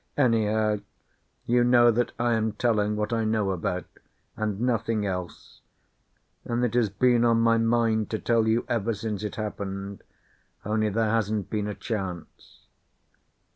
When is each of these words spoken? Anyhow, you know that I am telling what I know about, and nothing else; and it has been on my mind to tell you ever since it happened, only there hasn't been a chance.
Anyhow, 0.17 0.77
you 1.45 1.63
know 1.63 1.91
that 1.91 2.11
I 2.17 2.33
am 2.33 2.53
telling 2.53 2.95
what 2.95 3.13
I 3.13 3.23
know 3.23 3.51
about, 3.51 3.85
and 4.35 4.59
nothing 4.59 5.05
else; 5.05 5.61
and 6.43 6.65
it 6.65 6.73
has 6.73 6.89
been 6.89 7.23
on 7.23 7.39
my 7.39 7.59
mind 7.59 8.09
to 8.09 8.17
tell 8.17 8.47
you 8.47 8.65
ever 8.67 8.95
since 8.95 9.21
it 9.21 9.35
happened, 9.35 10.01
only 10.65 10.89
there 10.89 11.11
hasn't 11.11 11.51
been 11.51 11.67
a 11.67 11.75
chance. 11.75 12.61